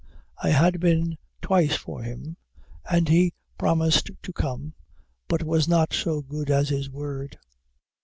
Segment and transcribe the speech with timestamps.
[0.41, 2.35] I had been twice for him,
[2.89, 4.73] and he promised to come,
[5.27, 7.37] but was not so good as his word.